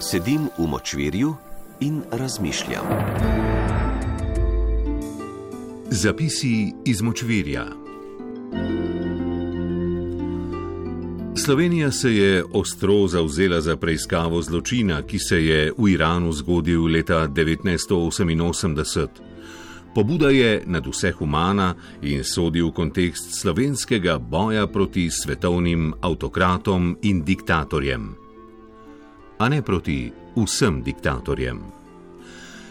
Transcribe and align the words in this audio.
Sedim 0.00 0.48
v 0.58 0.66
močvirju 0.66 1.34
in 1.80 2.02
razmišljam. 2.10 2.84
Zapisi 5.90 6.72
iz 6.84 7.02
močvirja. 7.02 7.66
Slovenija 11.36 11.90
se 11.90 12.14
je 12.14 12.44
ostro 12.52 13.08
zauzela 13.08 13.60
za 13.60 13.76
preiskavo 13.76 14.42
zločina, 14.42 15.02
ki 15.02 15.18
se 15.18 15.44
je 15.44 15.72
v 15.78 15.88
Iranu 15.90 16.32
zgodil 16.32 16.84
leta 16.84 17.28
1988. 17.28 19.06
Pobuda 19.94 20.30
je 20.30 20.62
nad 20.66 20.86
vse 20.86 21.10
humana 21.12 21.74
in 22.02 22.24
sodi 22.24 22.62
v 22.62 22.70
kontekst 22.70 23.34
slovenskega 23.40 24.18
boja 24.18 24.66
proti 24.66 25.10
svetovnim 25.10 25.94
avtokratom 26.00 26.96
in 27.02 27.24
diktatorjem. 27.24 28.27
A 29.38 29.48
ne 29.48 29.62
proti 29.62 30.12
vsem 30.36 30.82
diktatorjem. 30.82 31.78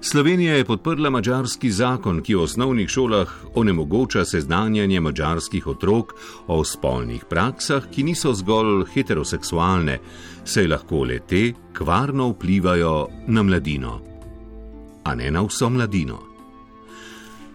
Slovenija 0.00 0.54
je 0.54 0.64
podprla 0.64 1.10
mačarski 1.10 1.70
zakon, 1.70 2.20
ki 2.22 2.34
v 2.34 2.42
osnovnih 2.42 2.88
šolah 2.88 3.32
onemogoča 3.54 4.24
seznanjanje 4.24 5.00
mačarskih 5.00 5.66
otrok 5.66 6.14
o 6.46 6.64
spolnih 6.64 7.24
praksah, 7.30 7.90
ki 7.90 8.02
niso 8.02 8.32
zgolj 8.34 8.86
heteroseksualne, 8.94 9.98
saj 10.44 10.70
lahko 10.70 11.02
le 11.04 11.18
te 11.18 11.52
kvarno 11.74 12.30
vplivajo 12.30 13.08
na 13.26 13.42
mladino. 13.42 14.00
A 15.04 15.14
ne 15.14 15.30
na 15.30 15.42
vso 15.42 15.70
mladino. 15.70 16.27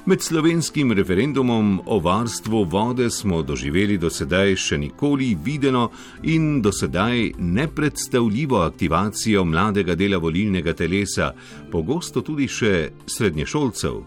Med 0.05 0.21
slovenskim 0.21 0.91
referendumom 0.91 1.81
o 1.85 1.99
varstvu 1.99 2.63
vode 2.63 3.09
smo 3.09 3.41
doživeli 3.41 3.95
do 3.97 4.09
sedaj 4.11 4.57
še 4.59 4.77
nikoli 4.77 5.29
videno 5.45 5.85
in 6.27 6.59
do 6.61 6.73
sedaj 6.75 7.29
nepredstavljivo 7.39 8.59
aktivacijo 8.65 9.45
mladega 9.45 9.95
dela 9.95 10.19
volilnega 10.19 10.73
telesa, 10.73 11.31
pogosto 11.71 12.21
tudi 12.21 12.49
še 12.51 12.89
srednješolcev, 13.07 14.03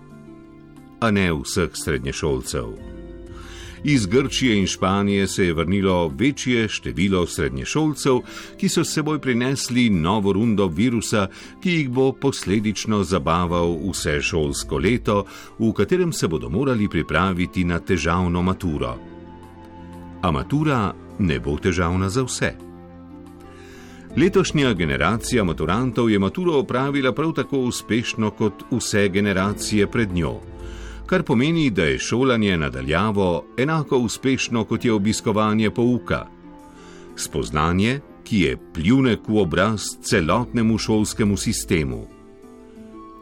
a 1.00 1.11
ne 1.11 1.30
vseh 1.33 1.72
srednješolcev. 1.72 2.95
Iz 3.89 4.06
Grčije 4.06 4.59
in 4.59 4.67
Španije 4.67 5.27
se 5.27 5.47
je 5.47 5.55
vrnilo 5.55 6.09
večje 6.19 6.69
število 6.69 7.27
srednješolcev, 7.27 8.17
ki 8.59 8.69
so 8.69 8.84
s 8.84 8.95
seboj 8.95 9.20
prinesli 9.20 9.91
novo 9.91 10.33
rundo 10.33 10.67
virusa, 10.67 11.29
ki 11.62 11.70
jih 11.70 11.91
bo 11.91 12.12
posledično 12.12 13.05
zabaval 13.05 13.77
vse 13.91 14.17
šolsko 14.23 14.79
leto, 14.79 15.25
v 15.59 15.70
katerem 15.73 16.12
se 16.12 16.29
bodo 16.29 16.48
morali 16.51 16.89
pripraviti 16.89 17.64
na 17.64 17.79
težavno 17.79 18.42
maturo. 18.42 18.97
A 20.23 20.31
matura 20.31 20.95
ne 21.19 21.39
bo 21.41 21.55
težavna 21.59 22.09
za 22.09 22.27
vse. 22.27 22.53
Letošnja 24.17 24.73
generacija 24.73 25.45
maturantov 25.45 26.11
je 26.11 26.19
maturo 26.19 26.59
opravila 26.59 27.12
prav 27.12 27.33
tako 27.33 27.59
uspešno 27.70 28.31
kot 28.31 28.67
vse 28.70 29.09
generacije 29.09 29.87
pred 29.87 30.12
njo 30.12 30.41
kar 31.06 31.22
pomeni, 31.22 31.70
da 31.70 31.84
je 31.84 31.98
šolanje 31.98 32.56
nadaljavo 32.56 33.44
enako 33.58 33.98
uspešno 33.98 34.64
kot 34.64 34.84
je 34.84 34.92
obiskovanje 34.92 35.70
pouka. 35.70 36.26
Spoznanje, 37.16 38.00
ki 38.24 38.40
je 38.40 38.56
pljunek 38.74 39.28
v 39.28 39.38
obraz 39.38 39.82
celotnemu 40.02 40.78
šolskemu 40.78 41.36
sistemu, 41.36 42.06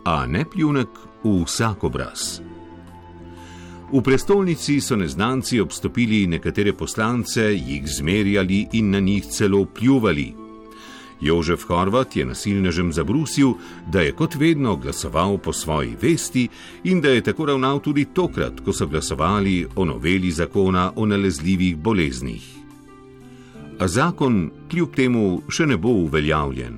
a 0.05 0.27
ne 0.27 0.45
pljunek 0.45 0.89
v 1.25 1.43
vsak 1.45 1.85
obraz. 1.85 2.41
V 3.93 4.01
prestolnici 4.03 4.81
so 4.81 4.97
neznanci 4.97 5.61
obstopili 5.61 6.27
nekatere 6.27 6.73
poslance, 6.73 7.43
jih 7.55 7.85
zmerjali 7.87 8.67
in 8.73 8.91
na 8.91 9.01
njih 9.01 9.27
celo 9.27 9.65
pljuvali. 9.65 10.44
Jožef 11.25 11.65
Horvat 11.65 12.17
je 12.17 12.25
nasilnežem 12.25 12.93
zabrusil, 12.93 13.55
da 13.87 14.01
je 14.01 14.13
kot 14.13 14.35
vedno 14.35 14.77
glasoval 14.77 15.39
po 15.39 15.53
svoji 15.53 15.97
vesti 16.03 16.49
in 16.85 17.01
da 17.01 17.09
je 17.09 17.23
tako 17.23 17.47
ravnal 17.47 17.81
tudi 17.81 18.05
tokrat, 18.05 18.61
ko 18.61 18.73
so 18.73 18.87
glasovali 18.87 19.67
o 19.77 19.85
noveli 19.85 20.31
zakona 20.31 20.93
o 20.97 21.07
nalezljivih 21.07 21.77
boleznih. 21.77 22.45
A 23.81 23.89
zakon 23.89 24.51
kljub 24.71 24.95
temu 24.95 25.43
še 25.49 25.67
ne 25.67 25.77
bo 25.77 25.89
uveljavljen, 26.05 26.77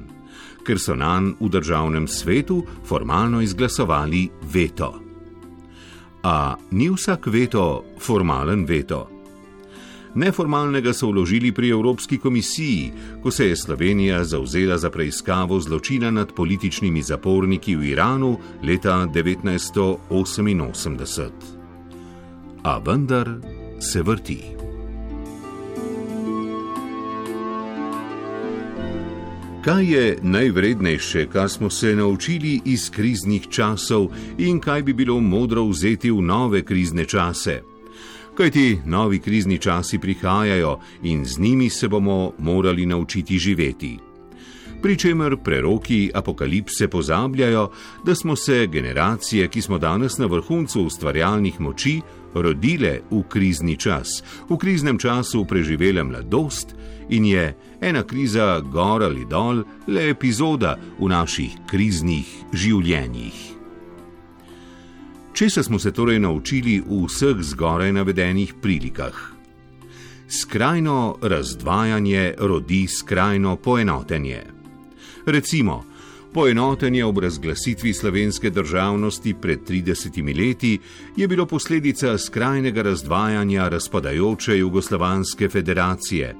ker 0.66 0.78
so 0.78 0.94
nan 0.94 1.34
v 1.40 1.50
državnem 1.50 2.06
svetu 2.08 2.62
formalno 2.86 3.42
izglasovali 3.42 4.28
veto. 4.52 4.94
A 6.22 6.56
ni 6.70 6.88
vsak 6.90 7.26
veto 7.26 7.84
formalen 7.98 8.64
veto. 8.66 9.15
Neformalnega 10.16 10.96
so 10.96 11.10
vložili 11.12 11.52
pri 11.52 11.68
Evropski 11.70 12.18
komisiji, 12.18 12.92
ko 13.22 13.30
se 13.30 13.48
je 13.48 13.56
Slovenija 13.56 14.24
zauzela 14.24 14.78
za 14.78 14.90
preiskavo 14.90 15.60
zločina 15.60 16.10
nad 16.10 16.32
političnimi 16.32 17.02
zaporniki 17.02 17.76
v 17.76 17.84
Iranu 17.84 18.38
leta 18.62 19.06
1988. 19.14 21.30
A 22.62 22.78
vendar 22.78 23.30
se 23.80 24.02
vrti. 24.02 24.42
Kaj 29.64 29.84
je 29.84 30.18
najvrednejše, 30.22 31.26
kar 31.26 31.48
smo 31.48 31.70
se 31.70 31.96
naučili 31.96 32.60
iz 32.64 32.90
kriznih 32.90 33.48
časov, 33.48 34.08
in 34.38 34.60
kaj 34.60 34.82
bi 34.82 34.92
bilo 34.92 35.20
modro 35.20 35.64
vzeti 35.64 36.10
v 36.10 36.22
nove 36.22 36.62
krizne 36.62 37.04
čase? 37.04 37.75
Kajti 38.36 38.78
novi 38.84 39.18
krizni 39.18 39.58
časi 39.58 39.98
prihajajo 39.98 40.78
in 41.02 41.24
z 41.24 41.38
njimi 41.38 41.70
se 41.70 41.88
bomo 41.88 42.32
morali 42.38 42.86
naučiti 42.86 43.38
živeti. 43.38 43.98
Pričemer 44.82 45.36
preroki 45.44 46.10
apokalipse 46.14 46.88
pozabljajo, 46.88 47.70
da 48.04 48.14
smo 48.14 48.36
se 48.36 48.66
generacije, 48.66 49.48
ki 49.48 49.62
smo 49.62 49.78
danes 49.78 50.18
na 50.18 50.26
vrhuncu 50.26 50.82
ustvarjalnih 50.82 51.60
moči, 51.60 52.00
rodile 52.34 53.00
v 53.10 53.22
krizni 53.28 53.76
čas, 53.76 54.22
v 54.48 54.56
kriznem 54.56 54.98
času 54.98 55.44
preživele 55.44 56.04
mladost 56.04 56.76
in 57.08 57.24
je 57.24 57.56
ena 57.80 58.02
kriza 58.02 58.60
gor 58.60 59.02
ali 59.02 59.24
dol 59.24 59.64
le 59.86 60.10
epizoda 60.10 60.76
v 60.98 61.08
naših 61.08 61.56
kriznih 61.66 62.26
življenjih. 62.52 63.55
Česa 65.36 65.62
smo 65.62 65.78
se 65.78 65.92
torej 65.92 66.16
naučili 66.18 66.80
v 66.80 67.04
vseh 67.04 67.36
zgoraj 67.44 67.92
navedenih 67.92 68.54
prilikah? 68.62 69.12
Skrajno 70.28 71.18
razdvajanje 71.22 72.34
rodi 72.38 72.86
skrajno 72.88 73.56
poenotenje. 73.56 74.40
Recimo, 75.26 75.84
poenotenje 76.32 77.04
ob 77.04 77.18
razglasitvi 77.18 77.92
slovenske 77.92 78.50
državnosti 78.50 79.34
pred 79.34 79.60
30 79.68 80.38
leti 80.38 80.78
je 81.16 81.28
bilo 81.28 81.46
posledica 81.46 82.18
skrajnega 82.18 82.82
razdvajanja 82.82 83.68
razpadajoče 83.68 84.58
Jugoslovanske 84.58 85.48
federacije. 85.48 86.34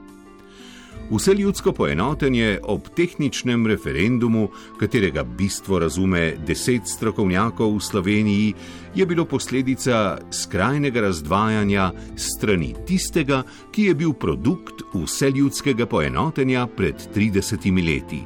Vse 1.11 1.35
ljudsko 1.35 1.73
poenotenje 1.73 2.59
ob 2.63 2.89
tehničnem 2.97 3.67
referendumu, 3.67 4.49
katerega 4.79 5.23
bistvo 5.23 5.79
razume 5.79 6.35
deset 6.47 6.89
strokovnjakov 6.89 7.77
v 7.77 7.81
Sloveniji, 7.81 8.55
je 8.95 9.07
bilo 9.07 9.25
posledica 9.25 10.19
skrajnega 10.31 11.01
razdvajanja 11.01 11.93
strani 12.17 12.75
tistega, 12.87 13.45
ki 13.71 13.83
je 13.83 13.95
bil 13.95 14.13
produkt 14.13 14.83
vse 14.95 15.31
ljudskega 15.31 15.87
poenotenja 15.87 16.67
pred 16.67 17.09
30 17.15 17.87
leti. 17.87 18.23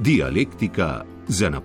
Dialektika 0.00 1.04
za 1.28 1.50
na 1.50 1.60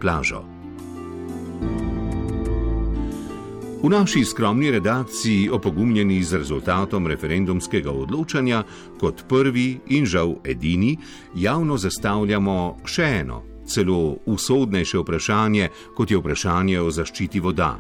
V 3.83 3.89
naši 3.89 4.25
skromni 4.25 4.71
redakciji, 4.71 5.49
opogumljeni 5.49 6.23
z 6.23 6.37
rezultatom 6.37 7.07
referendumskega 7.07 7.91
odločanja, 7.91 8.63
kot 8.99 9.25
prvi 9.27 9.79
in 9.87 10.05
žal 10.05 10.37
edini, 10.43 10.97
javno 11.35 11.77
zastavljamo 11.77 12.77
še 12.85 13.09
eno, 13.19 13.41
celo 13.67 14.17
usodnejše 14.25 15.03
vprašanje, 15.03 15.67
kot 15.97 16.11
je 16.11 16.17
vprašanje 16.17 16.79
o 16.79 16.91
zaščiti 16.91 17.39
voda 17.39 17.75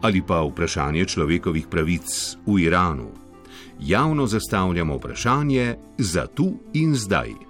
ali 0.00 0.22
pa 0.24 0.40
vprašanje 0.40 1.04
človekovih 1.04 1.66
pravic 1.68 2.36
v 2.46 2.62
Iranu. 2.64 3.10
Javno 3.80 4.26
zastavljamo 4.26 4.96
vprašanje 4.96 5.74
za 5.98 6.26
tu 6.26 6.54
in 6.72 6.94
zdaj. 6.96 7.49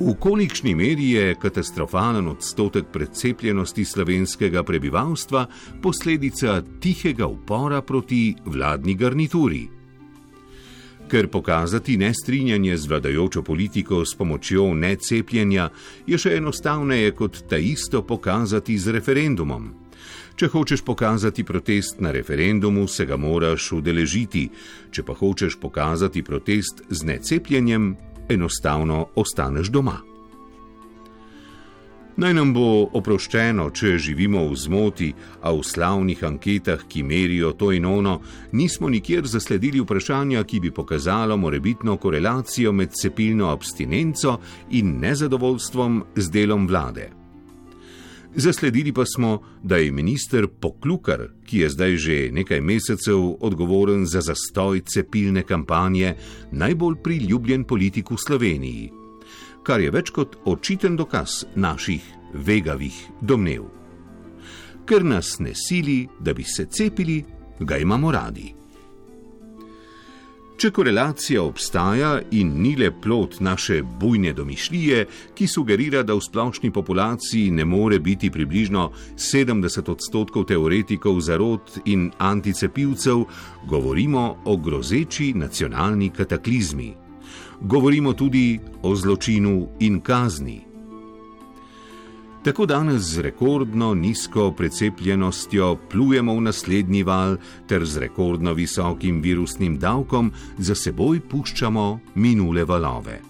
V 0.00 0.14
kolikšni 0.16 0.72
meri 0.74 1.10
je 1.10 1.34
katastrofalen 1.36 2.28
odstotek 2.28 2.86
precepljenosti 2.92 3.84
slovenskega 3.84 4.62
prebivalstva 4.62 5.44
posledica 5.82 6.62
tihega 6.80 7.26
upora 7.26 7.82
proti 7.82 8.32
vladni 8.46 8.94
garnituri? 8.94 9.68
Ker 11.10 11.28
pokazati 11.28 11.98
nestrinjanje 12.00 12.76
z 12.76 12.88
vladajočo 12.88 13.42
politiko 13.42 14.04
s 14.04 14.16
pomočjo 14.16 14.72
necepljenja 14.74 15.68
je 16.06 16.16
še 16.18 16.36
enostavneje 16.40 17.12
kot 17.12 17.44
ta 17.50 17.60
isto 17.60 18.00
pokazati 18.02 18.78
z 18.78 18.96
referendumom. 18.96 19.68
Če 20.40 20.48
hočeš 20.48 20.80
pokazati 20.80 21.44
protest 21.44 22.00
na 22.00 22.08
referendumu, 22.10 22.88
se 22.88 23.04
ga 23.04 23.20
moraš 23.20 23.72
udeležiti, 23.76 24.48
če 24.90 25.02
pa 25.04 25.12
hočeš 25.12 25.58
pokazati 25.60 26.22
protest 26.24 26.80
z 26.88 27.04
necepljenjem, 27.04 27.96
enostavno 28.30 29.06
ostaneš 29.14 29.68
doma. 29.68 29.98
Naj 32.20 32.34
nam 32.36 32.50
bo 32.52 32.64
oproščeno, 32.98 33.70
če 33.72 33.94
živimo 34.02 34.42
v 34.50 34.56
zmoti, 34.58 35.06
a 35.40 35.54
v 35.56 35.62
slavnih 35.64 36.24
anketah, 36.26 36.82
ki 36.84 37.04
merijo 37.06 37.54
to 37.56 37.70
in 37.72 37.86
ono, 37.88 38.18
nismo 38.52 38.90
nikjer 38.92 39.24
zasledili 39.24 39.80
vprašanja, 39.80 40.42
ki 40.44 40.60
bi 40.60 40.74
pokazalo 40.74 41.38
morebitno 41.40 41.96
korelacijo 41.96 42.74
med 42.76 42.92
cepilno 42.92 43.48
abstinenco 43.48 44.36
in 44.76 44.98
nezadovoljstvom 45.00 46.04
z 46.16 46.30
delom 46.30 46.68
vlade. 46.68 47.19
Zasledili 48.34 48.92
pa 48.92 49.04
smo, 49.06 49.42
da 49.62 49.76
je 49.76 49.92
minister 49.92 50.46
Poklukar, 50.46 51.28
ki 51.44 51.58
je 51.58 51.70
zdaj 51.70 51.96
že 51.96 52.28
nekaj 52.32 52.60
mesecev 52.60 53.36
odgovoren 53.40 54.06
za 54.06 54.20
zastoj 54.20 54.80
cepilne 54.86 55.42
kampanje, 55.42 56.14
najbolj 56.52 56.94
priljubljen 57.02 57.64
politik 57.64 58.10
v 58.10 58.16
Sloveniji, 58.26 58.90
kar 59.62 59.80
je 59.80 59.90
več 59.90 60.10
kot 60.10 60.36
očiten 60.44 60.96
dokaz 60.96 61.44
naših 61.54 62.06
vegavih 62.34 62.94
domnev. 63.20 63.66
Ker 64.86 65.04
nas 65.04 65.38
ne 65.38 65.54
sili, 65.54 66.06
da 66.20 66.34
bi 66.34 66.44
se 66.44 66.66
cepili, 66.70 67.24
ga 67.60 67.76
imamo 67.76 68.12
radi. 68.12 68.59
Če 70.60 70.68
korelacija 70.76 71.40
obstaja 71.40 72.18
in 72.36 72.50
ni 72.60 72.74
le 72.76 72.90
plot 72.92 73.38
naše 73.40 73.78
bujne 74.02 74.34
domišljije, 74.36 75.06
ki 75.32 75.46
sugerira, 75.48 76.02
da 76.04 76.12
v 76.12 76.20
splošni 76.20 76.68
populaciji 76.68 77.48
ne 77.56 77.64
more 77.64 77.96
biti 77.98 78.28
približno 78.30 78.90
70 79.16 79.88
odstotkov 79.88 80.44
teoretikov 80.52 81.22
zarod 81.24 81.80
in 81.88 82.10
anticepivcev, 82.18 83.24
govorimo 83.72 84.26
o 84.44 84.56
grozeči 84.56 85.32
nacionalni 85.32 86.10
kataklizmi. 86.12 86.92
Govorimo 87.60 88.12
tudi 88.12 88.58
o 88.82 88.92
zločinu 88.96 89.68
in 89.80 90.02
kazni. 90.04 90.69
Tako 92.44 92.66
danes 92.66 93.02
z 93.02 93.20
rekordno 93.20 93.94
nizko 93.94 94.52
precepljenostjo 94.52 95.76
plujemo 95.90 96.34
v 96.34 96.40
naslednji 96.40 97.02
val, 97.02 97.36
ter 97.68 97.84
z 97.84 97.98
rekordno 97.98 98.54
visokim 98.54 99.20
virusnim 99.20 99.76
davkom 99.78 100.32
za 100.58 100.74
seboj 100.74 101.20
puščamo 101.20 102.00
minule 102.14 102.64
valove. 102.64 103.20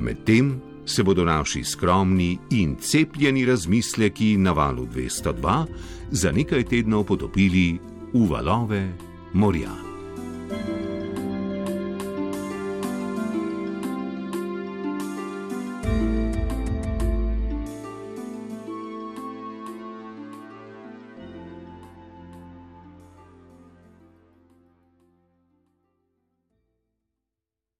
Medtem 0.00 0.60
se 0.86 1.02
bodo 1.02 1.24
naši 1.24 1.64
skromni 1.64 2.38
in 2.50 2.76
cepljeni 2.80 3.44
razmisleki 3.44 4.36
na 4.36 4.52
valu 4.52 4.86
202 4.86 5.64
za 6.10 6.32
nekaj 6.32 6.64
tednov 6.64 7.04
potopili 7.04 7.78
v 8.12 8.28
valove 8.30 8.88
morja. 9.32 9.85